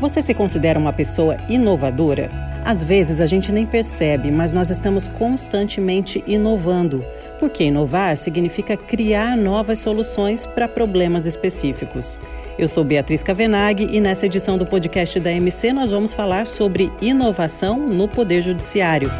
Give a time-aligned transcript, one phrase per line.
[0.00, 2.30] Você se considera uma pessoa inovadora?
[2.64, 7.04] Às vezes a gente nem percebe, mas nós estamos constantemente inovando,
[7.38, 12.18] porque inovar significa criar novas soluções para problemas específicos.
[12.58, 16.90] Eu sou Beatriz Cavenaghi e nessa edição do podcast da MC nós vamos falar sobre
[17.02, 19.10] inovação no Poder Judiciário.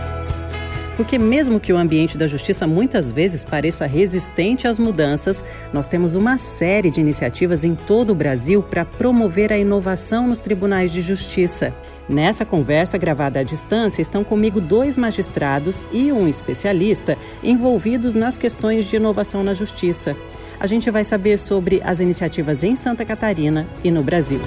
[1.00, 5.42] Porque, mesmo que o ambiente da justiça muitas vezes pareça resistente às mudanças,
[5.72, 10.42] nós temos uma série de iniciativas em todo o Brasil para promover a inovação nos
[10.42, 11.74] tribunais de justiça.
[12.06, 18.84] Nessa conversa gravada à distância estão comigo dois magistrados e um especialista envolvidos nas questões
[18.84, 20.14] de inovação na justiça.
[20.60, 24.42] A gente vai saber sobre as iniciativas em Santa Catarina e no Brasil.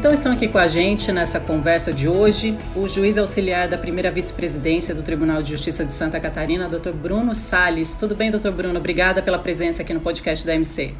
[0.00, 4.10] Então estão aqui com a gente nessa conversa de hoje o juiz auxiliar da primeira
[4.10, 6.92] vice-presidência do Tribunal de Justiça de Santa Catarina, Dr.
[6.92, 7.96] Bruno Sales.
[7.96, 8.50] Tudo bem, Dr.
[8.50, 8.78] Bruno?
[8.78, 10.94] Obrigada pela presença aqui no podcast da MC.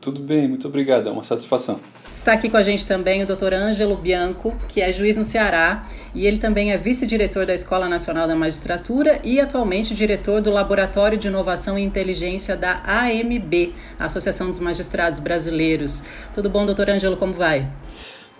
[0.00, 1.78] Tudo bem, muito obrigado, é uma satisfação.
[2.10, 3.54] Está aqui com a gente também o Dr.
[3.54, 8.26] Ângelo Bianco, que é juiz no Ceará, e ele também é vice-diretor da Escola Nacional
[8.26, 14.58] da Magistratura e atualmente diretor do Laboratório de Inovação e Inteligência da AMB, Associação dos
[14.58, 16.02] Magistrados Brasileiros.
[16.34, 17.70] Tudo bom, doutor Ângelo, como vai?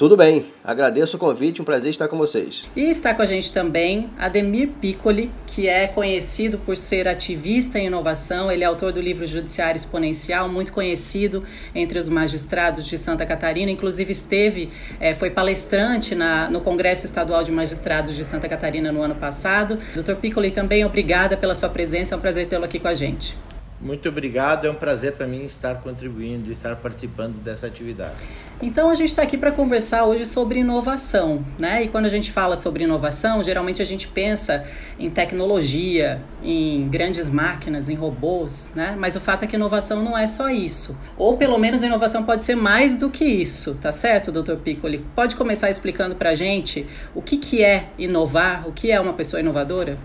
[0.01, 2.67] Tudo bem, agradeço o convite, um prazer estar com vocês.
[2.75, 7.89] E está com a gente também Ademir Piccoli, que é conhecido por ser ativista em
[7.89, 8.51] inovação.
[8.51, 13.71] Ele é autor do livro Judiciário Exponencial, muito conhecido entre os magistrados de Santa Catarina.
[13.71, 19.03] Inclusive esteve, é, foi palestrante na, no Congresso Estadual de Magistrados de Santa Catarina no
[19.03, 19.78] ano passado.
[19.95, 23.37] Doutor Piccoli, também obrigada pela sua presença, é um prazer tê-lo aqui com a gente.
[23.81, 28.20] Muito obrigado, é um prazer para mim estar contribuindo, estar participando dessa atividade.
[28.61, 31.84] Então a gente está aqui para conversar hoje sobre inovação, né?
[31.84, 34.64] E quando a gente fala sobre inovação, geralmente a gente pensa
[34.98, 38.95] em tecnologia, em grandes máquinas, em robôs, né?
[38.98, 41.00] Mas o fato é que inovação não é só isso.
[41.17, 44.56] Ou pelo menos inovação pode ser mais do que isso, tá certo, Dr.
[44.56, 45.06] Piccoli?
[45.17, 49.15] Pode começar explicando para a gente o que, que é inovar, o que é uma
[49.15, 49.97] pessoa inovadora?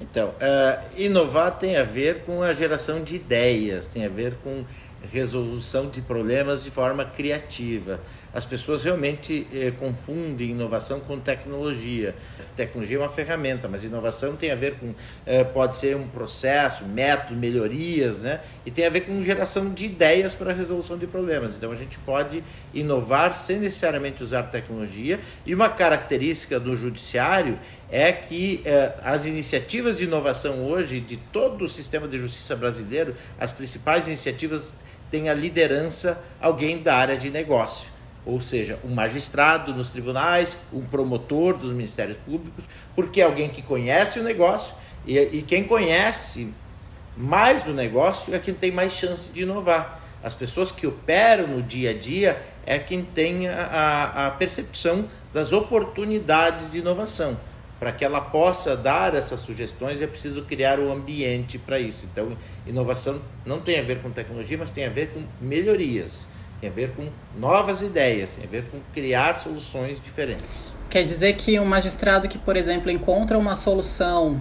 [0.00, 4.64] Então, uh, inovar tem a ver com a geração de ideias, tem a ver com
[5.10, 8.00] resolução de problemas de forma criativa.
[8.34, 12.14] As pessoas realmente eh, confundem inovação com tecnologia.
[12.54, 14.94] Tecnologia é uma ferramenta, mas inovação tem a ver com
[15.24, 18.40] eh, pode ser um processo, método, melhorias, né?
[18.66, 21.56] E tem a ver com geração de ideias para a resolução de problemas.
[21.56, 22.44] Então a gente pode
[22.74, 25.18] inovar sem necessariamente usar tecnologia.
[25.46, 27.58] E uma característica do judiciário
[27.90, 33.14] é que eh, as iniciativas de inovação hoje de todo o sistema de justiça brasileiro,
[33.40, 34.74] as principais iniciativas
[35.10, 37.95] têm a liderança alguém da área de negócio
[38.26, 42.64] ou seja, um magistrado nos tribunais, um promotor dos ministérios públicos,
[42.94, 44.74] porque é alguém que conhece o negócio
[45.06, 46.52] e, e quem conhece
[47.16, 50.02] mais do negócio é quem tem mais chance de inovar.
[50.22, 55.52] As pessoas que operam no dia a dia é quem tem a, a percepção das
[55.52, 57.38] oportunidades de inovação.
[57.78, 62.08] Para que ela possa dar essas sugestões, é preciso criar o um ambiente para isso.
[62.10, 62.36] Então,
[62.66, 66.26] inovação não tem a ver com tecnologia, mas tem a ver com melhorias
[66.60, 67.08] tem a ver com
[67.38, 70.72] novas ideias, tem a ver com criar soluções diferentes.
[70.88, 74.40] Quer dizer que um magistrado que, por exemplo, encontra uma solução,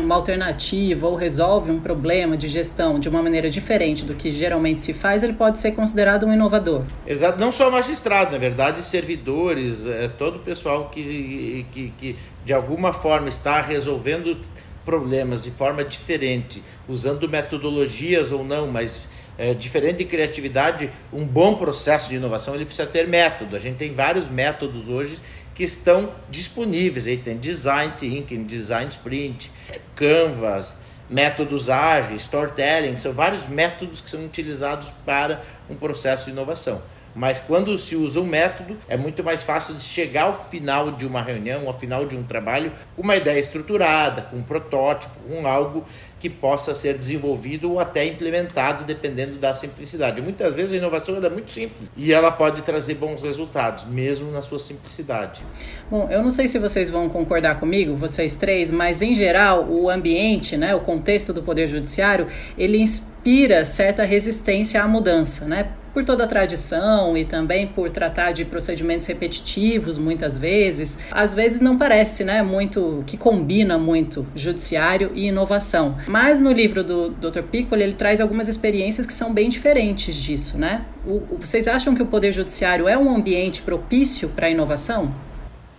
[0.00, 4.80] uma alternativa ou resolve um problema de gestão de uma maneira diferente do que geralmente
[4.80, 6.84] se faz, ele pode ser considerado um inovador.
[7.06, 12.52] Exato, não só magistrado, na verdade, servidores, é, todo o pessoal que, que, que de
[12.52, 14.38] alguma forma está resolvendo
[14.84, 21.56] problemas de forma diferente, usando metodologias ou não, mas é, diferente de criatividade, um bom
[21.56, 23.56] processo de inovação ele precisa ter método.
[23.56, 25.18] A gente tem vários métodos hoje
[25.54, 27.06] que estão disponíveis.
[27.06, 29.50] Aí tem design thinking, design sprint,
[29.94, 30.74] canvas,
[31.08, 36.80] métodos ágeis, storytelling, são vários métodos que são utilizados para um processo de inovação.
[37.14, 41.06] Mas quando se usa um método, é muito mais fácil de chegar ao final de
[41.06, 45.46] uma reunião, ao final de um trabalho, com uma ideia estruturada, com um protótipo, com
[45.46, 45.84] algo
[46.18, 50.22] que possa ser desenvolvido ou até implementado, dependendo da simplicidade.
[50.22, 54.40] Muitas vezes a inovação é muito simples e ela pode trazer bons resultados, mesmo na
[54.40, 55.42] sua simplicidade.
[55.90, 59.90] Bom, eu não sei se vocês vão concordar comigo, vocês três, mas em geral o
[59.90, 65.72] ambiente, né, o contexto do Poder Judiciário, ele inspira certa resistência à mudança, né?
[65.92, 71.60] Por toda a tradição e também por tratar de procedimentos repetitivos muitas vezes, às vezes
[71.60, 75.96] não parece, né, muito que combina muito judiciário e inovação.
[76.06, 77.42] Mas no livro do Dr.
[77.42, 80.84] Piccoli ele traz algumas experiências que são bem diferentes disso, né?
[81.06, 85.14] O, vocês acham que o poder judiciário é um ambiente propício para a inovação?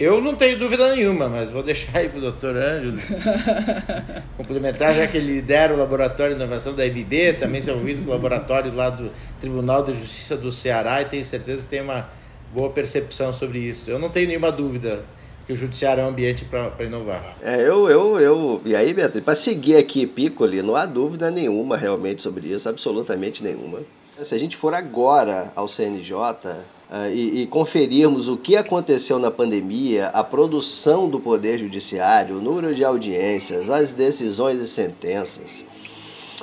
[0.04, 2.98] Eu não tenho dúvida nenhuma, mas vou deixar aí para o doutor Ângelo
[4.36, 8.10] complementar, já que ele lidera o Laboratório de Inovação da IBB, também se envolvido com
[8.10, 9.10] o laboratório lá do
[9.40, 12.10] Tribunal de Justiça do Ceará e tenho certeza que tem uma
[12.54, 13.90] boa percepção sobre isso.
[13.90, 15.06] Eu não tenho nenhuma dúvida
[15.48, 17.38] que o judiciário é um ambiente para inovar.
[17.42, 21.78] É, eu, eu, eu, e aí, Beatriz, para seguir aqui Piccoli, não há dúvida nenhuma
[21.78, 23.80] realmente sobre isso, absolutamente nenhuma.
[24.22, 26.14] Se a gente for agora ao CNJ
[27.12, 32.76] e, e, conferirmos o que aconteceu na pandemia, a produção do Poder Judiciário, o número
[32.76, 35.66] de audiências, as decisões e sentenças,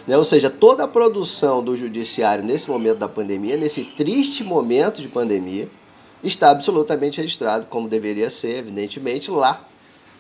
[0.08, 0.19] né?
[0.19, 5.06] ou seja, toda a produção do Judiciário nesse momento da pandemia, nesse triste momento de
[5.06, 5.69] pandemia,
[6.25, 9.64] está absolutamente registrado, como deveria ser, evidentemente, lá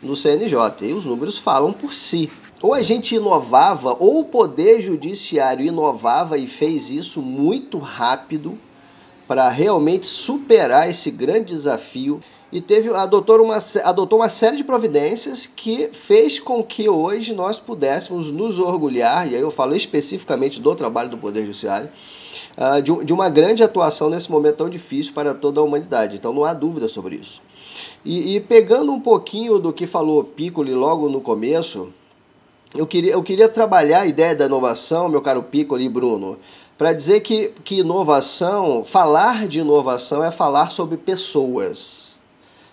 [0.00, 0.56] no CNJ.
[0.82, 2.30] E os números falam por si.
[2.62, 8.56] Ou a gente inovava, ou o Poder Judiciário inovava e fez isso muito rápido
[9.30, 12.18] para realmente superar esse grande desafio
[12.50, 17.60] e teve adotou uma, adotou uma série de providências que fez com que hoje nós
[17.60, 21.88] pudéssemos nos orgulhar, e aí eu falo especificamente do trabalho do Poder Judiciário,
[22.58, 26.16] uh, de, de, uma grande atuação nesse momento tão difícil para toda a humanidade.
[26.16, 27.40] Então não há dúvida sobre isso.
[28.04, 31.92] E, e pegando um pouquinho do que falou Piccoli logo no começo,
[32.74, 36.36] eu queria, eu queria trabalhar a ideia da inovação, meu caro Piccoli e Bruno,
[36.80, 42.14] para dizer que, que inovação, falar de inovação é falar sobre pessoas.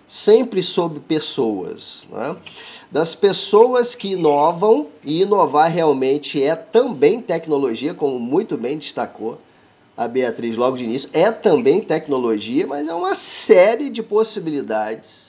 [0.08, 2.08] Sempre sobre pessoas.
[2.10, 2.38] Né?
[2.90, 9.42] Das pessoas que inovam, e inovar realmente é também tecnologia, como muito bem destacou
[9.98, 15.28] a Beatriz logo de início, é também tecnologia, mas é uma série de possibilidades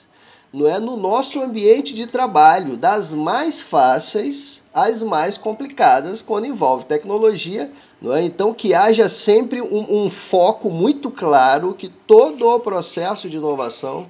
[0.51, 6.85] não é no nosso ambiente de trabalho, das mais fáceis às mais complicadas quando envolve
[6.85, 7.71] tecnologia,
[8.01, 8.23] não é?
[8.23, 14.07] Então que haja sempre um, um foco muito claro que todo o processo de inovação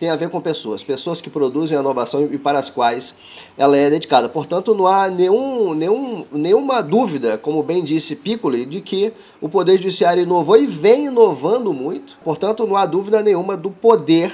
[0.00, 3.14] tem a ver com pessoas, pessoas que produzem a inovação e para as quais
[3.58, 4.30] ela é dedicada.
[4.30, 9.76] Portanto, não há nenhum, nenhum, nenhuma dúvida, como bem disse Piccoli, de que o Poder
[9.76, 12.16] Judiciário inovou e vem inovando muito.
[12.24, 14.32] Portanto, não há dúvida nenhuma do poder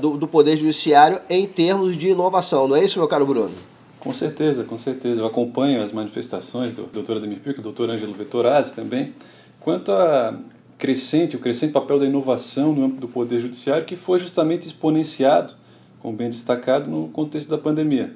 [0.00, 2.66] do, do Poder Judiciário em termos de inovação.
[2.66, 3.71] Não é isso, meu caro Bruno?
[4.02, 5.20] Com certeza, com certeza.
[5.20, 9.14] Eu acompanho as manifestações do doutor Ademir Pico, doutor Ângelo Vettorazzi também,
[9.60, 10.36] quanto a
[10.76, 15.54] crescente, o crescente papel da inovação no âmbito do Poder Judiciário, que foi justamente exponenciado,
[16.00, 18.12] como bem destacado, no contexto da pandemia.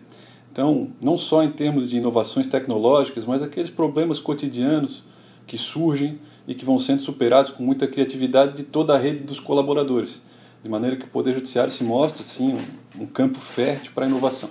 [0.51, 5.05] Então, não só em termos de inovações tecnológicas, mas aqueles problemas cotidianos
[5.47, 6.19] que surgem
[6.49, 10.21] e que vão sendo superados com muita criatividade de toda a rede dos colaboradores,
[10.65, 12.59] de maneira que o Poder Judiciário se mostra, sim,
[12.99, 14.51] um campo fértil para a inovação.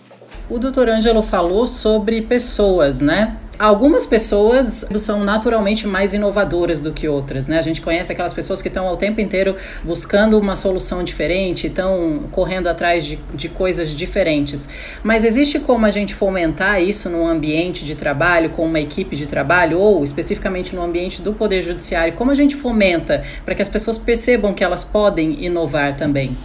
[0.50, 3.38] O doutor Ângelo falou sobre pessoas, né?
[3.58, 7.58] Algumas pessoas são naturalmente mais inovadoras do que outras, né?
[7.58, 12.24] A gente conhece aquelas pessoas que estão ao tempo inteiro buscando uma solução diferente, estão
[12.32, 14.68] correndo atrás de, de coisas diferentes.
[15.02, 19.26] Mas existe como a gente fomentar isso num ambiente de trabalho, com uma equipe de
[19.26, 22.14] trabalho, ou especificamente no ambiente do Poder Judiciário?
[22.14, 26.36] Como a gente fomenta para que as pessoas percebam que elas podem inovar também?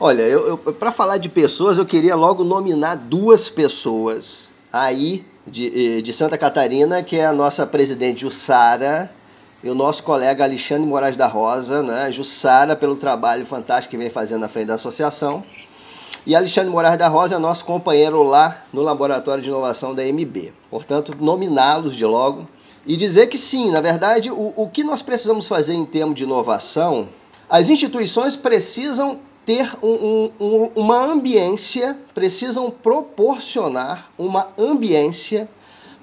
[0.00, 6.00] Olha, eu, eu para falar de pessoas, eu queria logo nominar duas pessoas aí de,
[6.02, 9.10] de Santa Catarina, que é a nossa presidente Jussara
[9.60, 12.12] e o nosso colega Alexandre Moraes da Rosa, né?
[12.12, 15.42] Jussara pelo trabalho fantástico que vem fazendo na frente da associação.
[16.24, 20.52] E Alexandre Moraes da Rosa é nosso companheiro lá no Laboratório de Inovação da MB.
[20.70, 22.46] Portanto, nominá-los de logo.
[22.86, 26.22] E dizer que sim, na verdade, o, o que nós precisamos fazer em termos de
[26.22, 27.08] inovação,
[27.50, 29.18] as instituições precisam
[29.48, 35.48] ter um, um, uma ambiência, precisam proporcionar uma ambiência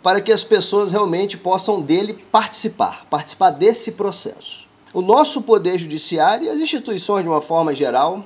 [0.02, 4.66] para que as pessoas realmente possam dele participar, participar desse processo.
[4.92, 8.26] O nosso poder judiciário e as instituições de uma forma geral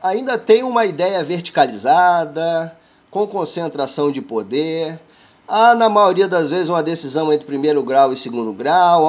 [0.00, 2.72] ainda têm uma ideia verticalizada,
[3.10, 5.00] com concentração de poder.
[5.48, 9.04] Há, na maioria das vezes, uma decisão entre primeiro grau e segundo grau,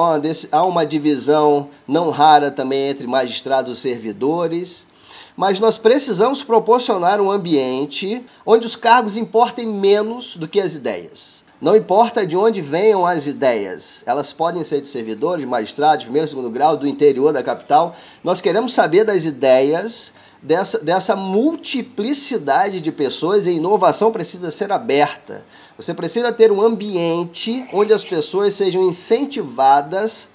[0.50, 4.90] há uma divisão não rara também entre magistrados e servidores
[5.36, 11.42] mas nós precisamos proporcionar um ambiente onde os cargos importem menos do que as ideias.
[11.60, 16.50] Não importa de onde venham as ideias, elas podem ser de servidores, magistrados, primeiro segundo
[16.50, 17.94] grau, do interior da capital.
[18.24, 20.12] Nós queremos saber das ideias,
[20.42, 25.46] dessa, dessa multiplicidade de pessoas e a inovação precisa ser aberta.
[25.76, 30.26] Você precisa ter um ambiente onde as pessoas sejam incentivadas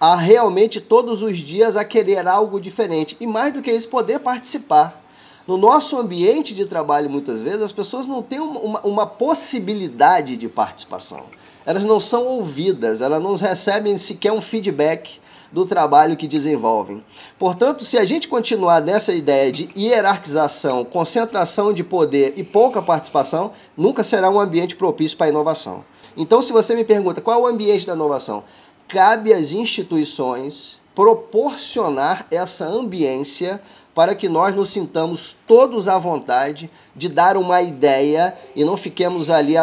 [0.00, 4.20] a realmente todos os dias a querer algo diferente e mais do que isso poder
[4.20, 5.02] participar.
[5.46, 10.46] No nosso ambiente de trabalho, muitas vezes, as pessoas não têm uma, uma possibilidade de
[10.46, 11.24] participação.
[11.64, 15.18] Elas não são ouvidas, elas não recebem sequer um feedback
[15.50, 17.02] do trabalho que desenvolvem.
[17.38, 23.52] Portanto, se a gente continuar nessa ideia de hierarquização, concentração de poder e pouca participação,
[23.76, 25.82] nunca será um ambiente propício para a inovação.
[26.16, 28.44] Então, se você me pergunta qual é o ambiente da inovação,
[28.88, 33.60] cabe às instituições proporcionar essa ambiência
[33.94, 39.28] para que nós nos sintamos todos à vontade de dar uma ideia e não fiquemos
[39.28, 39.54] ali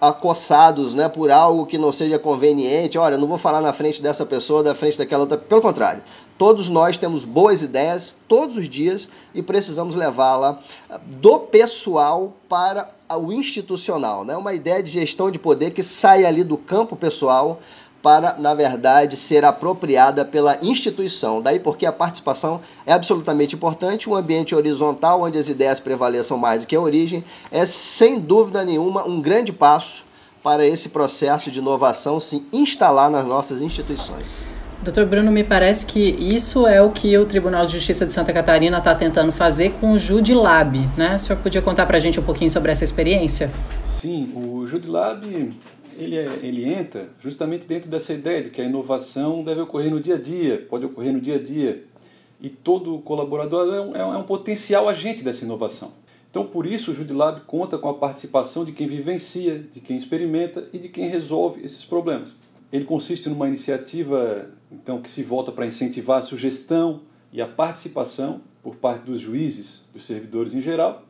[0.00, 2.98] acossados né, por algo que não seja conveniente.
[2.98, 5.38] Olha, não vou falar na frente dessa pessoa, da frente daquela outra.
[5.38, 6.02] Pelo contrário,
[6.36, 10.58] todos nós temos boas ideias todos os dias e precisamos levá-la
[11.06, 14.24] do pessoal para o institucional.
[14.24, 14.36] Né?
[14.36, 17.60] Uma ideia de gestão de poder que sai ali do campo pessoal
[18.02, 21.40] para, na verdade, ser apropriada pela instituição.
[21.40, 26.60] Daí porque a participação é absolutamente importante, um ambiente horizontal onde as ideias prevaleçam mais
[26.60, 30.04] do que a origem é, sem dúvida nenhuma, um grande passo
[30.42, 34.52] para esse processo de inovação se instalar nas nossas instituições.
[34.82, 38.32] Doutor Bruno, me parece que isso é o que o Tribunal de Justiça de Santa
[38.32, 41.14] Catarina está tentando fazer com o Judilab, né?
[41.14, 43.48] O senhor podia contar para a gente um pouquinho sobre essa experiência?
[43.84, 45.54] Sim, o Judilab
[45.98, 50.00] ele, é, ele entra justamente dentro dessa ideia de que a inovação deve ocorrer no
[50.00, 51.84] dia a dia, pode ocorrer no dia a dia.
[52.40, 55.92] E todo colaborador é um, é um é potencial agente dessa inovação.
[56.30, 60.66] Então, por isso, o Judilab conta com a participação de quem vivencia, de quem experimenta
[60.72, 62.32] e de quem resolve esses problemas.
[62.72, 68.40] Ele consiste numa iniciativa então que se volta para incentivar a sugestão e a participação
[68.62, 71.04] por parte dos juízes, dos servidores em geral,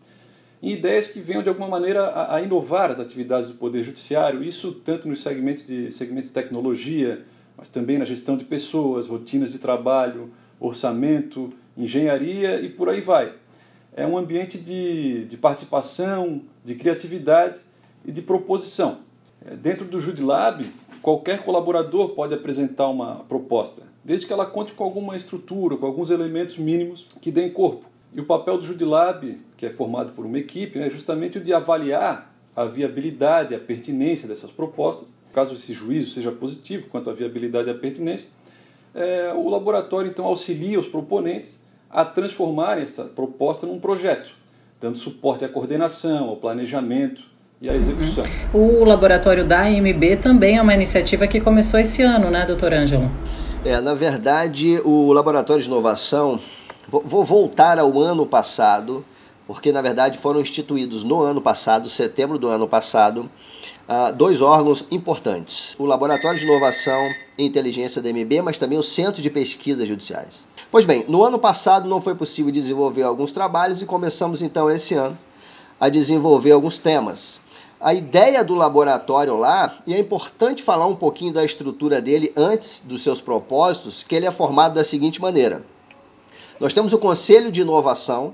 [0.62, 4.45] em ideias que venham de alguma maneira a, a, inovar as atividades do Poder Judiciário,
[4.45, 7.25] isso tanto nos segmentos de, segmentos de tecnologia,
[7.59, 13.33] mas também na gestão de pessoas, rotinas de trabalho, orçamento, engenharia e por aí vai.
[13.95, 17.59] É um ambiente de, de participação, de criatividade
[18.04, 18.99] e de proposição.
[19.45, 20.64] É, dentro do Judilab,
[21.02, 26.11] qualquer colaborador pode apresentar uma proposta, desde que ela conte com alguma estrutura, com alguns
[26.11, 27.85] elementos mínimos que deem corpo.
[28.14, 31.54] E o papel do Judilab, que é formado por uma equipe, é justamente o de
[31.54, 35.07] avaliar a viabilidade, a pertinência dessas propostas.
[35.33, 38.28] Caso esse juízo seja positivo quanto à viabilidade e à pertinência,
[38.92, 44.33] é, o laboratório então auxilia os proponentes a transformarem essa proposta num projeto,
[44.81, 47.23] dando suporte à coordenação, ao planejamento
[47.61, 48.25] e à execução.
[48.52, 48.81] Uhum.
[48.81, 53.09] O laboratório da AMB também é uma iniciativa que começou esse ano, né, doutor Ângelo?
[53.64, 56.40] É, na verdade, o Laboratório de Inovação
[56.88, 59.04] Vou voltar ao ano passado,
[59.46, 63.28] porque na verdade foram instituídos no ano passado, setembro do ano passado,
[63.88, 68.82] ah, dois órgãos importantes: o Laboratório de Inovação e Inteligência da MB, mas também o
[68.82, 70.42] Centro de Pesquisas Judiciais.
[70.70, 74.94] Pois bem, no ano passado não foi possível desenvolver alguns trabalhos e começamos então esse
[74.94, 75.18] ano
[75.78, 77.40] a desenvolver alguns temas.
[77.80, 82.80] A ideia do laboratório lá, e é importante falar um pouquinho da estrutura dele antes
[82.80, 85.64] dos seus propósitos, que ele é formado da seguinte maneira.
[86.61, 88.32] Nós temos o Conselho de Inovação,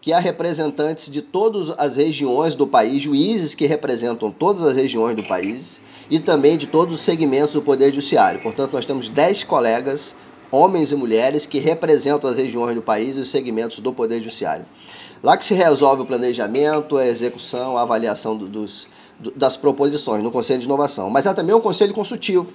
[0.00, 5.16] que há representantes de todas as regiões do país, juízes que representam todas as regiões
[5.16, 8.40] do país e também de todos os segmentos do Poder Judiciário.
[8.40, 10.14] Portanto, nós temos 10 colegas,
[10.50, 14.64] homens e mulheres, que representam as regiões do país e os segmentos do Poder Judiciário.
[15.22, 18.86] Lá que se resolve o planejamento, a execução, a avaliação dos,
[19.34, 21.10] das proposições no Conselho de Inovação.
[21.10, 22.46] Mas há também o Conselho Consultivo,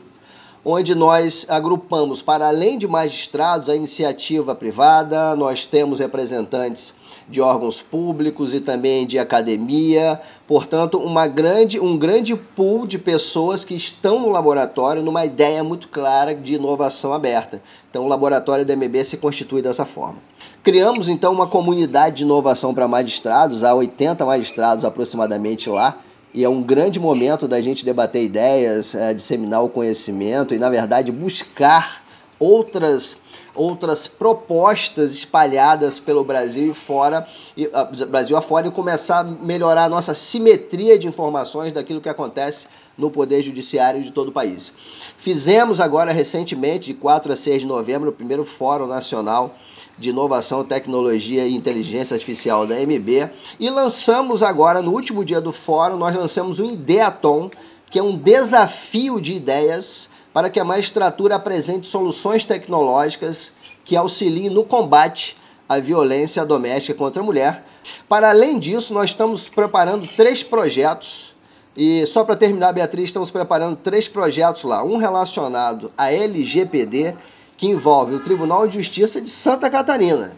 [0.64, 6.94] onde nós agrupamos, para além de magistrados, a iniciativa privada, nós temos representantes
[7.32, 13.64] de órgãos públicos e também de academia, portanto, uma grande, um grande pool de pessoas
[13.64, 17.62] que estão no laboratório numa ideia muito clara de inovação aberta.
[17.90, 20.18] Então, o laboratório da MB se constitui dessa forma.
[20.62, 25.98] Criamos então uma comunidade de inovação para magistrados, há 80 magistrados aproximadamente lá,
[26.34, 30.70] e é um grande momento da gente debater ideias, é, disseminar o conhecimento e, na
[30.70, 32.04] verdade, buscar
[32.40, 33.18] outras
[33.53, 39.86] outras propostas espalhadas pelo Brasil e fora, e, uh, Brasil afora e começar a melhorar
[39.86, 42.67] a nossa simetria de informações daquilo que acontece
[42.98, 44.72] no Poder Judiciário de todo o país.
[45.17, 49.55] Fizemos agora recentemente, de 4 a 6 de novembro, o primeiro Fórum Nacional
[49.98, 53.29] de Inovação, Tecnologia e Inteligência Artificial da MB.
[53.60, 57.51] E lançamos agora, no último dia do fórum, nós lançamos o Ideaton,
[57.89, 63.52] que é um desafio de ideias para que a magistratura apresente soluções tecnológicas
[63.84, 65.36] que auxiliem no combate
[65.68, 67.66] à violência doméstica contra a mulher.
[68.08, 71.34] Para além disso, nós estamos preparando três projetos.
[71.76, 74.84] E só para terminar, Beatriz, estamos preparando três projetos lá.
[74.84, 77.16] Um relacionado à LGPD,
[77.58, 80.34] que envolve o Tribunal de Justiça de Santa Catarina,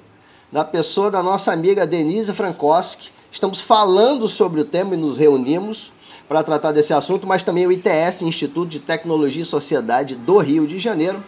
[0.52, 3.12] na pessoa da nossa amiga Denise Frankoski.
[3.32, 5.93] Estamos falando sobre o tema e nos reunimos
[6.34, 10.66] para tratar desse assunto, mas também o ITS, Instituto de Tecnologia e Sociedade do Rio
[10.66, 11.24] de Janeiro.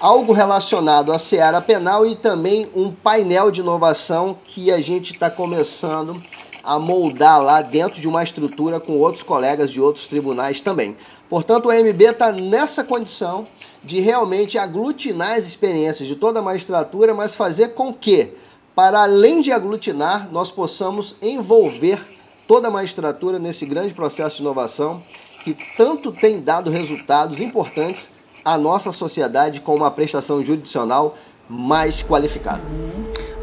[0.00, 5.28] algo relacionado à seara penal e também um painel de inovação que a gente está
[5.28, 6.22] começando
[6.64, 10.96] a moldar lá dentro de uma estrutura com outros colegas de outros tribunais também.
[11.28, 13.46] Portanto, o MB está nessa condição
[13.84, 18.32] de realmente aglutinar as experiências de toda a magistratura, mas fazer com que,
[18.74, 22.17] para além de aglutinar, nós possamos envolver
[22.48, 25.02] toda a magistratura nesse grande processo de inovação
[25.44, 28.10] que tanto tem dado resultados importantes
[28.42, 31.16] à nossa sociedade com uma prestação jurisdicional
[31.48, 32.62] mais qualificada.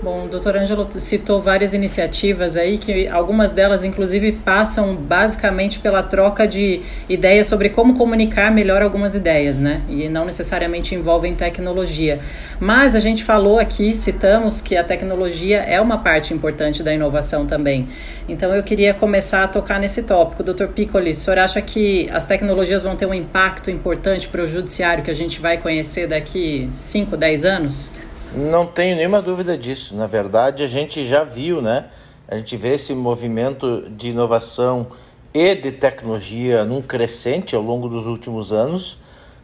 [0.05, 6.03] Bom, o doutor Ângelo citou várias iniciativas aí, que algumas delas, inclusive, passam basicamente pela
[6.03, 9.81] troca de ideias sobre como comunicar melhor algumas ideias, né?
[9.89, 12.19] E não necessariamente envolvem tecnologia.
[12.59, 17.47] Mas a gente falou aqui, citamos que a tecnologia é uma parte importante da inovação
[17.47, 17.88] também.
[18.29, 20.43] Então eu queria começar a tocar nesse tópico.
[20.43, 24.47] Doutor Piccoli, o senhor acha que as tecnologias vão ter um impacto importante para o
[24.47, 27.91] judiciário que a gente vai conhecer daqui 5, 10 anos?
[28.35, 29.95] Não tenho nenhuma dúvida disso.
[29.95, 31.85] Na verdade, a gente já viu, né?
[32.27, 34.87] A gente vê esse movimento de inovação
[35.33, 38.97] e de tecnologia num crescente ao longo dos últimos anos.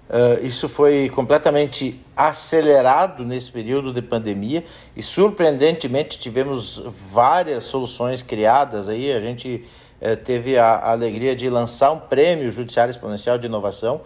[0.09, 6.83] Uh, isso foi completamente acelerado nesse período de pandemia e surpreendentemente tivemos
[7.13, 9.13] várias soluções criadas aí.
[9.13, 9.63] A gente
[10.01, 14.01] uh, teve a, a alegria de lançar um prêmio Judiciário Exponencial de Inovação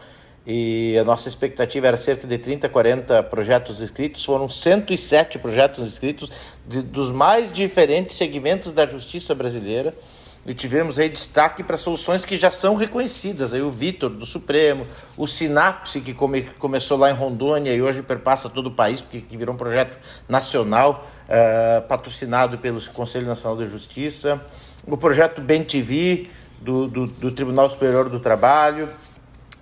[0.47, 4.23] e a nossa expectativa era cerca de 30, 40 projetos inscritos.
[4.23, 6.31] Foram 107 projetos inscritos
[6.67, 9.93] de, dos mais diferentes segmentos da justiça brasileira.
[10.45, 13.55] E tivemos aí destaque para soluções que já são reconhecidas.
[13.55, 14.85] Aí o Vitor, do Supremo,
[15.17, 19.35] o Sinapse, que come, começou lá em Rondônia e hoje perpassa todo o país, porque
[19.35, 19.97] virou um projeto
[20.29, 24.39] nacional, uh, patrocinado pelo Conselho Nacional de Justiça.
[24.85, 26.29] O projeto BenTV,
[26.61, 28.89] do, do, do Tribunal Superior do Trabalho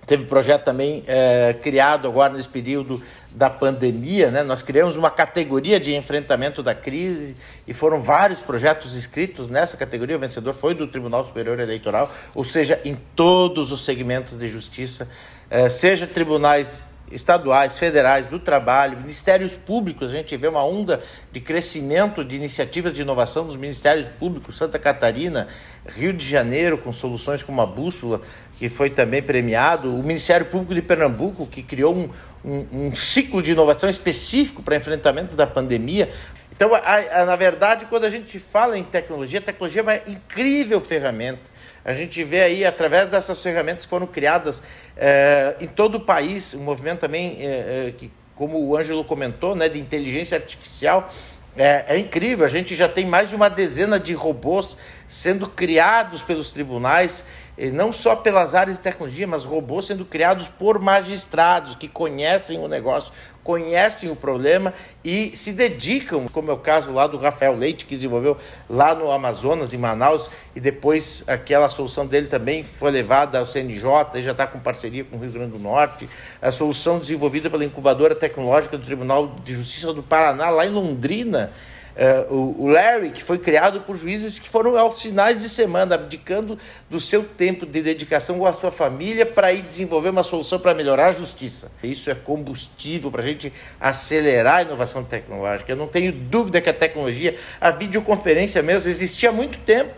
[0.06, 4.42] Teve projeto também é, criado agora nesse período da pandemia, né?
[4.42, 7.34] Nós criamos uma categoria de enfrentamento da crise
[7.66, 10.16] e foram vários projetos inscritos nessa categoria.
[10.16, 15.08] O vencedor foi do Tribunal Superior Eleitoral, ou seja, em todos os segmentos de justiça,
[15.50, 16.82] é, seja tribunais
[17.14, 21.00] estaduais, federais, do trabalho, ministérios públicos, a gente vê uma onda
[21.30, 25.46] de crescimento de iniciativas de inovação dos ministérios públicos, Santa Catarina,
[25.86, 28.20] Rio de Janeiro, com soluções como a Bússola,
[28.58, 32.10] que foi também premiado, o Ministério Público de Pernambuco, que criou um,
[32.44, 36.10] um, um ciclo de inovação específico para enfrentamento da pandemia.
[36.52, 39.96] Então, a, a, na verdade, quando a gente fala em tecnologia, a tecnologia é uma
[40.06, 41.53] incrível ferramenta
[41.84, 44.62] a gente vê aí, através dessas ferramentas que foram criadas
[44.96, 49.68] é, em todo o país, um movimento também, é, que, como o Ângelo comentou, né,
[49.68, 51.12] de inteligência artificial,
[51.56, 56.20] é, é, incrível, a gente já tem mais de uma dezena de robôs sendo criados
[56.20, 57.24] pelos tribunais
[57.72, 62.66] não só pelas áreas de tecnologia, mas robôs sendo criados por magistrados que conhecem o
[62.66, 63.12] negócio,
[63.44, 64.72] conhecem o problema
[65.04, 68.38] e se dedicam, como é o caso lá do Rafael Leite, que desenvolveu
[68.68, 73.84] lá no Amazonas, em Manaus, e depois aquela solução dele também foi levada ao CNJ
[74.14, 76.08] e já está com parceria com o Rio Grande do Norte.
[76.40, 81.52] A solução desenvolvida pela incubadora tecnológica do Tribunal de Justiça do Paraná, lá em Londrina,
[81.94, 86.58] Uh, o, Larry, que foi criado por juízes que foram aos finais de semana, abdicando
[86.90, 90.74] do seu tempo de dedicação com a sua família para ir desenvolver uma solução para
[90.74, 91.70] melhorar a justiça.
[91.82, 95.70] Isso é combustível para a gente acelerar a inovação tecnológica.
[95.70, 99.94] Eu não tenho dúvida que a tecnologia, a videoconferência mesmo, existia há muito tempo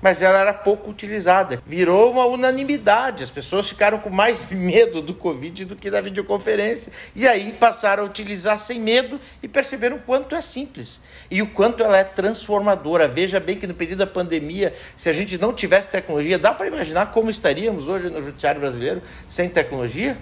[0.00, 1.62] mas ela era pouco utilizada.
[1.66, 3.24] Virou uma unanimidade.
[3.24, 6.92] As pessoas ficaram com mais medo do Covid do que da videoconferência.
[7.14, 11.46] E aí passaram a utilizar sem medo e perceberam o quanto é simples e o
[11.48, 13.08] quanto ela é transformadora.
[13.08, 16.66] Veja bem que no período da pandemia, se a gente não tivesse tecnologia, dá para
[16.66, 20.16] imaginar como estaríamos hoje no judiciário brasileiro sem tecnologia?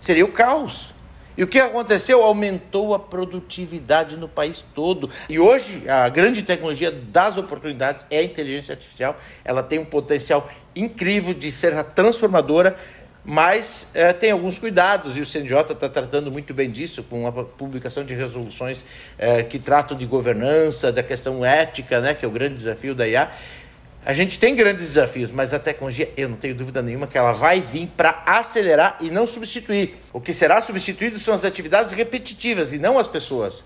[0.00, 0.93] Seria o caos.
[1.36, 2.22] E o que aconteceu?
[2.22, 5.10] Aumentou a produtividade no país todo.
[5.28, 9.16] E hoje a grande tecnologia das oportunidades é a inteligência artificial.
[9.44, 12.76] Ela tem um potencial incrível de ser transformadora,
[13.24, 17.32] mas é, tem alguns cuidados e o CNJ está tratando muito bem disso com a
[17.32, 18.84] publicação de resoluções
[19.16, 23.08] é, que tratam de governança, da questão ética, né, que é o grande desafio da
[23.08, 23.30] IA.
[24.06, 27.32] A gente tem grandes desafios, mas a tecnologia, eu não tenho dúvida nenhuma que ela
[27.32, 29.96] vai vir para acelerar e não substituir.
[30.12, 33.64] O que será substituído são as atividades repetitivas e não as pessoas.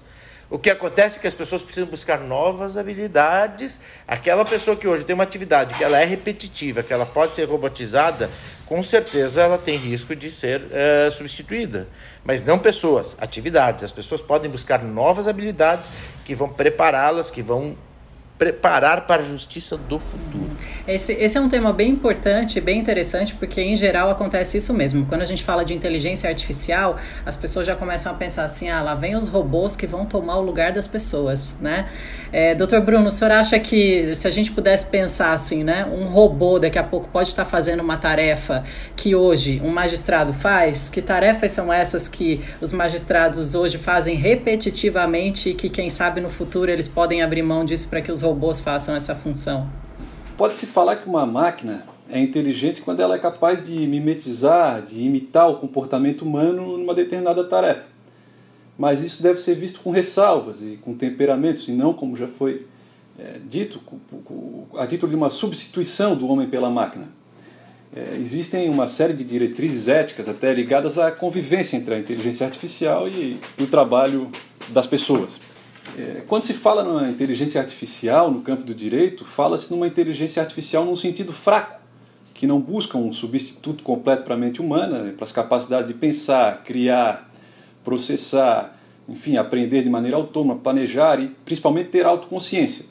[0.48, 3.80] O que acontece é que as pessoas precisam buscar novas habilidades.
[4.06, 7.44] Aquela pessoa que hoje tem uma atividade que ela é repetitiva, que ela pode ser
[7.44, 8.30] robotizada,
[8.64, 11.88] com certeza ela tem risco de ser uh, substituída.
[12.24, 13.82] Mas não pessoas, atividades.
[13.82, 15.90] As pessoas podem buscar novas habilidades
[16.24, 17.76] que vão prepará-las, que vão
[18.38, 20.48] preparar para a justiça do futuro.
[20.86, 25.04] Esse, esse é um tema bem importante, bem interessante, porque em geral acontece isso mesmo.
[25.06, 26.96] Quando a gente fala de inteligência artificial,
[27.26, 30.38] as pessoas já começam a pensar assim: ah, lá vem os robôs que vão tomar
[30.38, 31.88] o lugar das pessoas, né?
[32.32, 35.84] É, Doutor Bruno, o senhor acha que se a gente pudesse pensar assim, né?
[35.84, 38.62] Um robô daqui a pouco pode estar fazendo uma tarefa
[38.94, 40.90] que hoje um magistrado faz?
[40.90, 46.28] Que tarefas são essas que os magistrados hoje fazem repetitivamente e que, quem sabe, no
[46.28, 49.68] futuro eles podem abrir mão disso para que os robôs façam essa função?
[50.36, 55.48] Pode-se falar que uma máquina é inteligente quando ela é capaz de mimetizar, de imitar
[55.48, 57.84] o comportamento humano numa determinada tarefa.
[58.78, 62.66] Mas isso deve ser visto com ressalvas e com temperamentos, e não como já foi
[63.18, 63.80] é, dito,
[64.76, 67.06] a título de uma substituição do homem pela máquina.
[67.94, 73.08] É, existem uma série de diretrizes éticas até ligadas à convivência entre a inteligência artificial
[73.08, 74.30] e, e o trabalho
[74.68, 75.47] das pessoas.
[75.96, 80.84] É, quando se fala na inteligência artificial no campo do direito, fala-se numa inteligência artificial
[80.84, 81.80] num sentido fraco,
[82.34, 85.94] que não busca um substituto completo para a mente humana, né, para as capacidades de
[85.94, 87.28] pensar, criar,
[87.84, 92.84] processar, enfim, aprender de maneira autônoma, planejar e principalmente ter autoconsciência.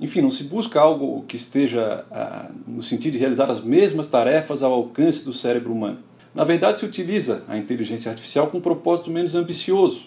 [0.00, 4.62] Enfim, não se busca algo que esteja ah, no sentido de realizar as mesmas tarefas
[4.62, 5.98] ao alcance do cérebro humano.
[6.34, 10.06] Na verdade, se utiliza a inteligência artificial com um propósito menos ambicioso,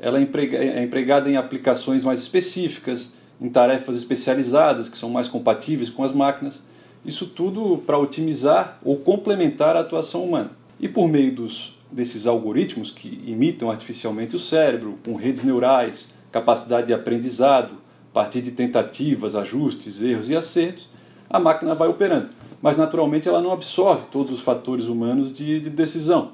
[0.00, 5.90] ela é, é empregada em aplicações mais específicas, em tarefas especializadas que são mais compatíveis
[5.90, 6.62] com as máquinas.
[7.04, 10.50] Isso tudo para otimizar ou complementar a atuação humana.
[10.80, 16.88] E por meio dos, desses algoritmos que imitam artificialmente o cérebro, com redes neurais, capacidade
[16.88, 17.72] de aprendizado,
[18.10, 20.88] a partir de tentativas, ajustes, erros e acertos,
[21.30, 22.30] a máquina vai operando.
[22.60, 26.32] Mas naturalmente ela não absorve todos os fatores humanos de, de decisão.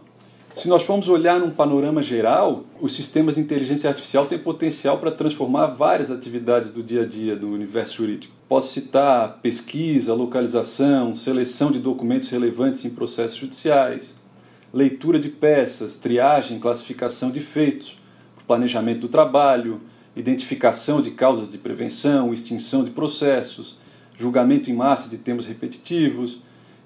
[0.55, 5.11] Se nós formos olhar num panorama geral, os sistemas de inteligência artificial têm potencial para
[5.11, 8.33] transformar várias atividades do dia a dia do universo jurídico.
[8.49, 14.15] Posso citar pesquisa, localização, seleção de documentos relevantes em processos judiciais,
[14.73, 17.99] leitura de peças, triagem, classificação de feitos,
[18.47, 19.81] planejamento do trabalho,
[20.15, 23.77] identificação de causas de prevenção, extinção de processos,
[24.17, 26.44] julgamento em massa de temas repetitivos,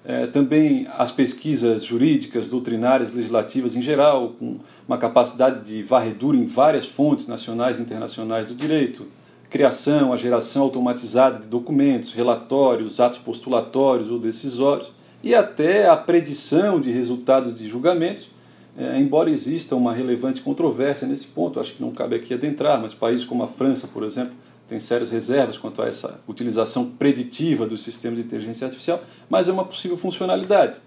[0.09, 6.47] é, também as pesquisas jurídicas, doutrinárias, legislativas em geral, com uma capacidade de varredura em
[6.47, 9.05] várias fontes nacionais e internacionais do direito,
[9.51, 14.91] criação, a geração automatizada de documentos, relatórios, atos postulatórios ou decisórios,
[15.23, 18.31] e até a predição de resultados de julgamentos,
[18.75, 22.95] é, embora exista uma relevante controvérsia nesse ponto, acho que não cabe aqui adentrar, mas
[22.95, 24.33] países como a França, por exemplo,
[24.69, 29.51] tem sérias reservas quanto a essa utilização preditiva do sistema de inteligência artificial, mas é
[29.51, 30.77] uma possível funcionalidade.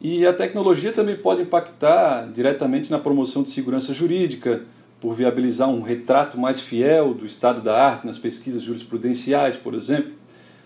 [0.00, 4.62] E a tecnologia também pode impactar diretamente na promoção de segurança jurídica,
[5.00, 10.12] por viabilizar um retrato mais fiel do estado da arte nas pesquisas jurisprudenciais, por exemplo.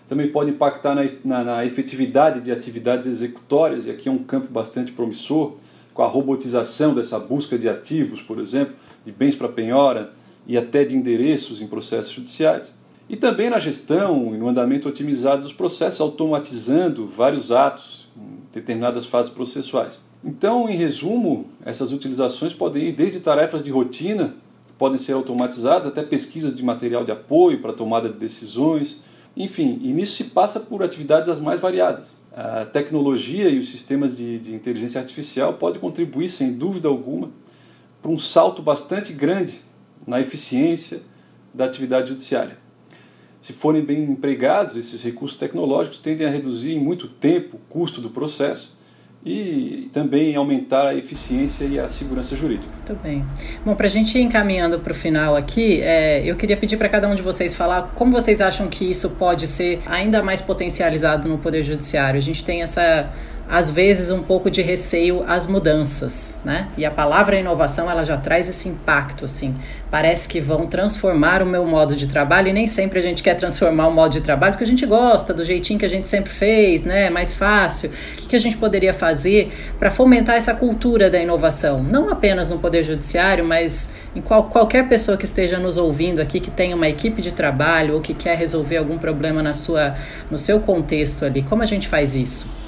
[0.09, 4.51] Também pode impactar na, na, na efetividade de atividades executórias, e aqui é um campo
[4.51, 5.53] bastante promissor,
[5.93, 8.73] com a robotização dessa busca de ativos, por exemplo,
[9.05, 10.11] de bens para penhora,
[10.45, 12.73] e até de endereços em processos judiciais.
[13.09, 19.05] E também na gestão e no andamento otimizado dos processos, automatizando vários atos em determinadas
[19.05, 19.99] fases processuais.
[20.23, 24.35] Então, em resumo, essas utilizações podem ir desde tarefas de rotina,
[24.67, 29.01] que podem ser automatizadas, até pesquisas de material de apoio para tomada de decisões.
[29.35, 32.15] Enfim, e nisso se passa por atividades as mais variadas.
[32.35, 37.29] A tecnologia e os sistemas de, de inteligência artificial podem contribuir, sem dúvida alguma,
[38.01, 39.61] para um salto bastante grande
[40.05, 41.01] na eficiência
[41.53, 42.57] da atividade judiciária.
[43.39, 47.99] Se forem bem empregados, esses recursos tecnológicos tendem a reduzir em muito tempo o custo
[47.99, 48.77] do processo
[49.25, 52.71] e também aumentar a eficiência e a segurança jurídica.
[52.73, 53.25] Muito bem.
[53.65, 56.89] Bom, para a gente ir encaminhando para o final aqui, é, eu queria pedir para
[56.89, 61.29] cada um de vocês falar como vocês acham que isso pode ser ainda mais potencializado
[61.29, 62.17] no Poder Judiciário.
[62.17, 63.13] A gente tem essa
[63.49, 66.69] às vezes um pouco de receio às mudanças, né?
[66.77, 69.55] E a palavra inovação ela já traz esse impacto assim.
[69.91, 73.35] Parece que vão transformar o meu modo de trabalho e nem sempre a gente quer
[73.35, 76.31] transformar o modo de trabalho porque a gente gosta do jeitinho que a gente sempre
[76.31, 77.09] fez, né?
[77.09, 77.89] Mais fácil.
[77.89, 81.83] O que, que a gente poderia fazer para fomentar essa cultura da inovação?
[81.83, 86.39] Não apenas no poder judiciário, mas em qual, qualquer pessoa que esteja nos ouvindo aqui
[86.39, 89.95] que tenha uma equipe de trabalho ou que quer resolver algum problema na sua
[90.31, 91.43] no seu contexto ali.
[91.43, 92.62] Como a gente faz isso?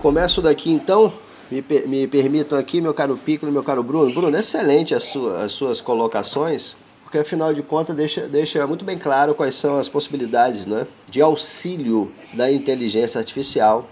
[0.00, 1.12] Começo daqui então.
[1.50, 4.12] Me, me permitam aqui, meu caro Piccolo meu caro Bruno.
[4.12, 8.98] Bruno, excelente as, sua, as suas colocações, porque afinal de contas deixa, deixa muito bem
[8.98, 13.88] claro quais são as possibilidades né, de auxílio da inteligência artificial,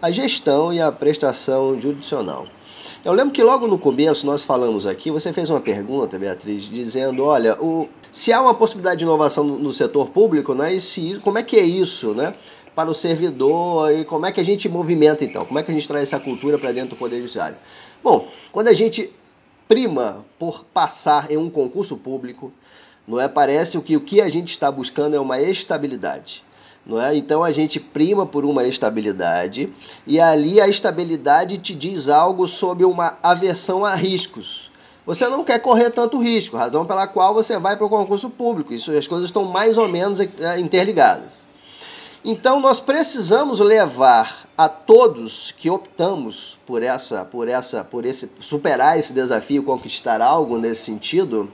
[0.00, 2.46] a gestão e a prestação judicional.
[3.04, 7.22] Eu lembro que logo no começo nós falamos aqui, você fez uma pergunta, Beatriz, dizendo,
[7.22, 11.20] olha, o, se há uma possibilidade de inovação no, no setor público, né, e se,
[11.22, 12.34] como é que é isso, né?
[12.74, 15.44] Para o servidor e como é que a gente movimenta então?
[15.44, 17.56] Como é que a gente traz essa cultura para dentro do Poder Judiciário?
[18.02, 19.10] Bom, quando a gente
[19.68, 22.52] prima por passar em um concurso público,
[23.06, 23.28] não é?
[23.28, 26.42] Parece que o que a gente está buscando é uma estabilidade.
[26.86, 27.16] Não é?
[27.16, 29.72] Então a gente prima por uma estabilidade
[30.06, 34.70] e ali a estabilidade te diz algo sobre uma aversão a riscos.
[35.06, 38.72] Você não quer correr tanto risco, razão pela qual você vai para o concurso público.
[38.72, 41.43] Isso, as coisas estão mais ou menos é, interligadas.
[42.24, 48.98] Então nós precisamos levar a todos que optamos por essa, por essa, por esse superar
[48.98, 51.50] esse desafio, conquistar algo nesse sentido,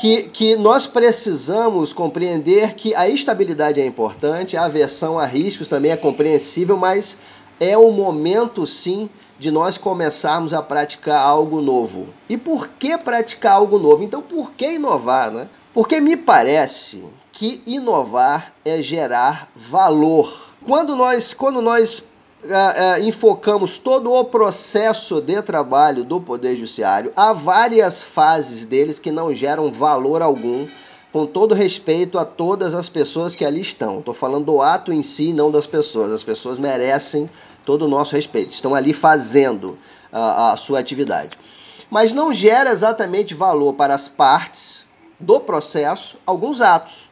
[0.00, 5.92] que, que nós precisamos compreender que a estabilidade é importante, a aversão a riscos também
[5.92, 7.16] é compreensível, mas
[7.60, 12.08] é o momento sim de nós começarmos a praticar algo novo.
[12.28, 14.02] E por que praticar algo novo?
[14.02, 15.48] Então, por que inovar, né?
[15.72, 17.04] Porque me parece
[17.38, 20.50] que inovar é gerar valor.
[20.66, 22.00] Quando nós, quando nós
[22.42, 28.98] uh, uh, enfocamos todo o processo de trabalho do Poder Judiciário, há várias fases deles
[28.98, 30.66] que não geram valor algum,
[31.12, 34.00] com todo respeito a todas as pessoas que ali estão.
[34.00, 36.10] Estou falando do ato em si, não das pessoas.
[36.10, 37.30] As pessoas merecem
[37.64, 39.78] todo o nosso respeito, estão ali fazendo
[40.10, 41.38] a, a sua atividade.
[41.88, 44.84] Mas não gera exatamente valor para as partes
[45.20, 47.07] do processo alguns atos.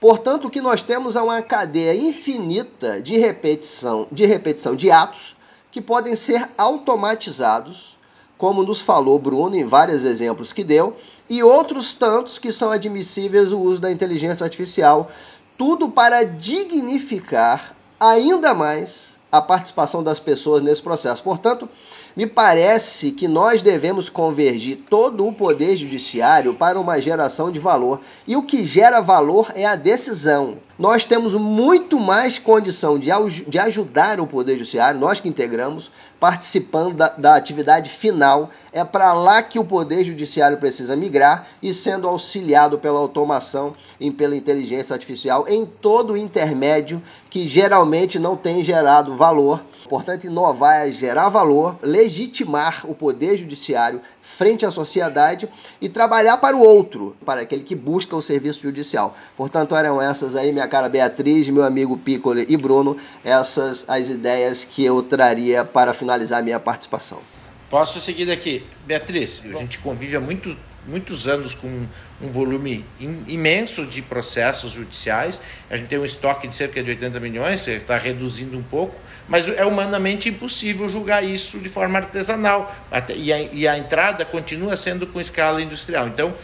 [0.00, 5.36] Portanto, o que nós temos é uma cadeia infinita de repetição, de repetição de atos
[5.72, 7.96] que podem ser automatizados,
[8.36, 10.96] como nos falou Bruno em vários exemplos que deu,
[11.28, 15.10] e outros tantos que são admissíveis o uso da inteligência artificial,
[15.56, 21.22] tudo para dignificar ainda mais a participação das pessoas nesse processo.
[21.22, 21.68] Portanto,
[22.18, 28.00] me parece que nós devemos convergir todo o poder judiciário para uma geração de valor.
[28.26, 30.56] E o que gera valor é a decisão.
[30.78, 33.10] Nós temos muito mais condição de,
[33.48, 38.48] de ajudar o poder judiciário, nós que integramos, participando da, da atividade final.
[38.72, 44.08] É para lá que o poder judiciário precisa migrar e sendo auxiliado pela automação e
[44.12, 49.60] pela inteligência artificial em todo o intermédio que geralmente não tem gerado valor.
[49.88, 54.00] Portanto, inovar é gerar valor, legitimar o poder judiciário
[54.38, 55.48] frente à sociedade
[55.80, 59.16] e trabalhar para o outro, para aquele que busca o serviço judicial.
[59.36, 64.62] Portanto, eram essas aí, minha cara Beatriz, meu amigo Piccoli e Bruno, essas as ideias
[64.62, 67.18] que eu traria para finalizar minha participação.
[67.68, 68.64] Posso seguir daqui.
[68.86, 70.56] Beatriz, a gente convive há muito
[70.88, 71.86] muitos anos com
[72.20, 72.84] um volume
[73.26, 75.42] imenso de processos judiciais.
[75.70, 78.98] A gente tem um estoque de cerca de 80 milhões, está reduzindo um pouco,
[79.28, 82.74] mas é humanamente impossível julgar isso de forma artesanal.
[83.14, 86.08] e, a, e a entrada continua sendo com escala industrial.
[86.08, 86.34] Então,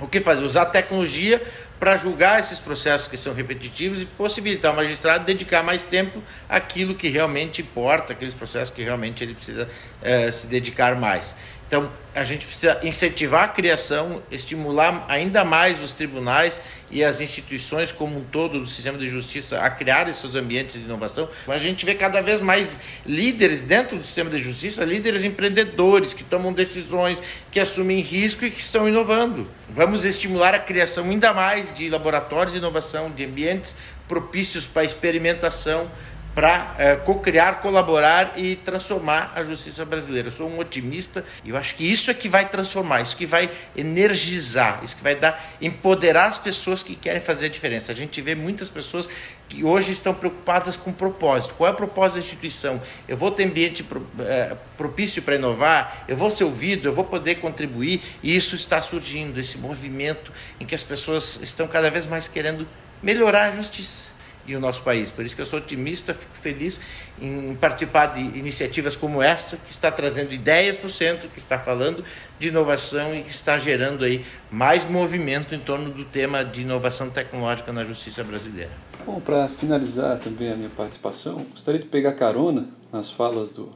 [0.00, 0.42] o que fazer?
[0.42, 1.42] Usar tecnologia
[1.78, 6.94] para julgar esses processos que são repetitivos e possibilitar ao magistrado dedicar mais tempo àquilo
[6.94, 9.68] que realmente importa, aqueles processos que realmente ele precisa
[10.02, 11.34] eh, se dedicar mais.
[11.70, 17.92] Então, a gente precisa incentivar a criação, estimular ainda mais os tribunais e as instituições
[17.92, 21.28] como um todo do sistema de justiça a criar esses ambientes de inovação.
[21.46, 22.72] A gente vê cada vez mais
[23.06, 28.50] líderes dentro do sistema de justiça, líderes empreendedores que tomam decisões, que assumem risco e
[28.50, 29.48] que estão inovando.
[29.68, 33.76] Vamos estimular a criação ainda mais de laboratórios de inovação, de ambientes
[34.08, 35.88] propícios para experimentação,
[36.34, 40.28] para é, co-criar, colaborar e transformar a justiça brasileira.
[40.28, 43.26] Eu sou um otimista e eu acho que isso é que vai transformar, isso que
[43.26, 47.90] vai energizar, isso que vai dar, empoderar as pessoas que querem fazer a diferença.
[47.90, 49.08] A gente vê muitas pessoas
[49.48, 51.54] que hoje estão preocupadas com propósito.
[51.54, 52.80] Qual é o propósito da instituição?
[53.08, 53.84] Eu vou ter ambiente
[54.20, 58.80] é, propício para inovar, eu vou ser ouvido, eu vou poder contribuir e isso está
[58.80, 62.68] surgindo, esse movimento em que as pessoas estão cada vez mais querendo
[63.02, 64.19] melhorar a justiça
[64.50, 65.10] e o nosso país.
[65.10, 66.80] Por isso que eu sou otimista, fico feliz
[67.20, 71.58] em participar de iniciativas como essa, que está trazendo ideias para o centro, que está
[71.58, 72.04] falando
[72.38, 77.08] de inovação e que está gerando aí mais movimento em torno do tema de inovação
[77.08, 78.72] tecnológica na justiça brasileira.
[79.06, 83.72] Bom, para finalizar também a minha participação, gostaria de pegar carona nas falas do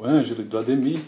[0.00, 1.00] Ângelo e do Ademir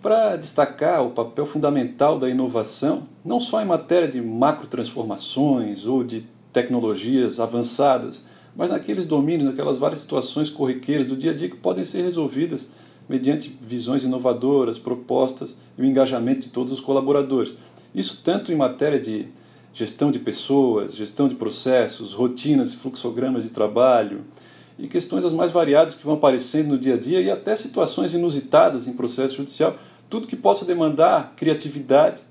[0.00, 6.02] para destacar o papel fundamental da inovação, não só em matéria de macro transformações ou
[6.02, 11.56] de tecnologias avançadas, mas naqueles domínios, naquelas várias situações corriqueiras do dia a dia que
[11.56, 12.68] podem ser resolvidas
[13.08, 17.56] mediante visões inovadoras, propostas e o engajamento de todos os colaboradores.
[17.94, 19.28] Isso tanto em matéria de
[19.74, 24.22] gestão de pessoas, gestão de processos, rotinas e fluxogramas de trabalho
[24.78, 28.12] e questões as mais variadas que vão aparecendo no dia a dia e até situações
[28.14, 29.76] inusitadas em processo judicial,
[30.10, 32.22] tudo que possa demandar criatividade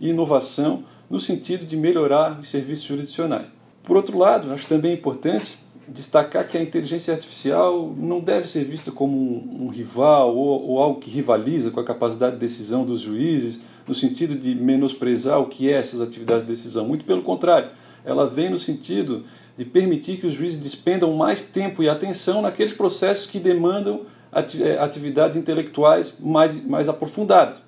[0.00, 3.59] e inovação no sentido de melhorar os serviços jurisdicionais.
[3.90, 8.92] Por outro lado, acho também importante destacar que a inteligência artificial não deve ser vista
[8.92, 13.00] como um, um rival ou, ou, algo que rivaliza com a capacidade de decisão dos
[13.00, 16.86] juízes, no sentido de menosprezar o que é essas atividades de decisão.
[16.86, 17.70] Muito pelo contrário,
[18.04, 19.24] ela vem no sentido
[19.58, 24.78] de permitir que os juízes despendam mais tempo e atenção naqueles processos que demandam eh,
[24.78, 27.60] atividades intelectuais mais, mais aprofundadas,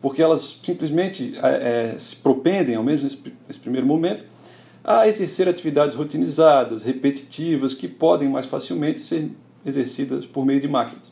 [0.00, 4.33] porque elas simplesmente é, se propendem, ao menos nesse, nesse primeiro momento,
[4.84, 9.30] a exercer atividades rotinizadas, repetitivas, que podem mais facilmente ser
[9.64, 11.10] exercidas por meio de máquinas.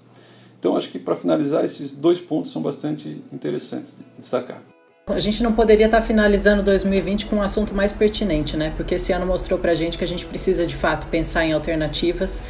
[0.59, 4.63] Então, acho que para finalizar, esses dois pontos são bastante interessantes de destacar.
[5.07, 8.73] A gente não poderia estar finalizando 2020 com um assunto mais pertinente, né?
[8.77, 12.41] Porque esse ano mostrou pra gente que a gente precisa de fato pensar em alternativas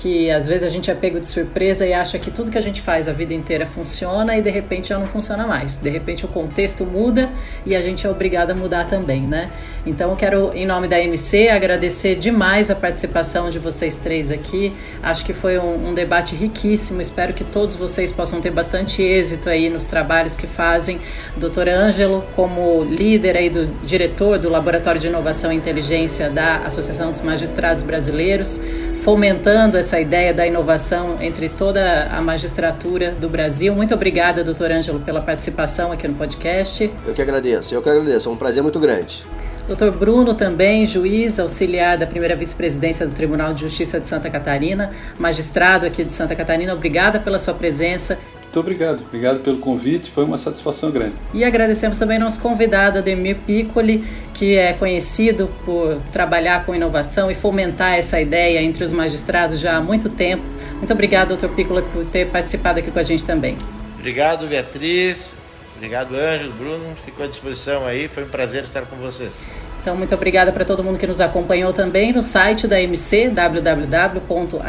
[0.00, 2.60] que às vezes a gente é pego de surpresa e acha que tudo que a
[2.60, 5.76] gente faz a vida inteira funciona e de repente já não funciona mais.
[5.76, 7.30] De repente o contexto muda
[7.66, 9.50] e a gente é obrigado a mudar também, né?
[9.84, 14.72] Então eu quero, em nome da MC, agradecer demais a participação de vocês três aqui.
[15.02, 17.02] Acho que foi um, um debate riquíssimo.
[17.02, 20.98] Espero que todos vocês possam ter bastante êxito aí nos trabalhos que fazem.
[21.36, 27.10] Doutor Ângelo, como líder aí do diretor do Laboratório de Inovação e Inteligência da Associação
[27.10, 28.58] dos Magistrados Brasileiros,
[29.00, 33.74] fomentando essa ideia da inovação entre toda a magistratura do Brasil.
[33.74, 36.90] Muito obrigada, doutor Ângelo, pela participação aqui no podcast.
[37.06, 39.24] Eu que agradeço, eu que agradeço, é um prazer muito grande.
[39.66, 44.90] Doutor Bruno também, juiz auxiliar da primeira vice-presidência do Tribunal de Justiça de Santa Catarina,
[45.18, 48.18] magistrado aqui de Santa Catarina, obrigada pela sua presença
[48.50, 51.14] muito obrigado, obrigado pelo convite, foi uma satisfação grande.
[51.32, 57.34] E agradecemos também nosso convidado, Ademir Piccoli, que é conhecido por trabalhar com inovação e
[57.36, 60.42] fomentar essa ideia entre os magistrados já há muito tempo.
[60.78, 63.56] Muito obrigado, doutor Piccoli, por ter participado aqui com a gente também.
[63.96, 65.32] Obrigado, Beatriz.
[65.76, 66.96] Obrigado, Ângelo, Bruno.
[67.04, 68.08] Ficou à disposição aí.
[68.08, 69.46] Foi um prazer estar com vocês.
[69.80, 74.60] Então, muito obrigada para todo mundo que nos acompanhou também no site da MC, www.amc.org.br.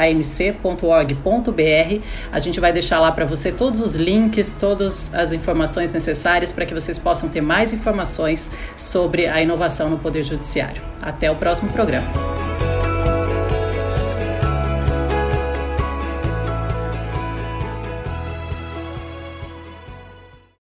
[2.31, 6.65] A gente vai deixar lá para você todos os links, todas as informações necessárias para
[6.65, 10.81] que vocês possam ter mais informações sobre a inovação no Poder Judiciário.
[11.01, 12.50] Até o próximo programa.